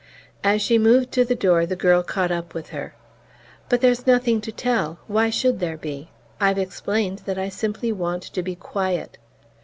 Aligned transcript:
As 0.43 0.63
she 0.63 0.79
moved 0.79 1.11
to 1.11 1.23
the 1.23 1.35
door 1.35 1.67
the 1.67 1.75
girl 1.75 2.01
caught 2.01 2.31
up 2.31 2.55
with 2.55 2.69
her. 2.69 2.95
"But 3.69 3.81
there's 3.81 4.07
nothing 4.07 4.41
to 4.41 4.51
tell: 4.51 4.97
why 5.05 5.29
should 5.29 5.59
there 5.59 5.77
be? 5.77 6.09
I've 6.39 6.57
explained 6.57 7.19
that 7.27 7.37
I 7.37 7.49
simply 7.49 7.91
want 7.91 8.23
to 8.23 8.41
be 8.41 8.55
quiet." 8.55 9.19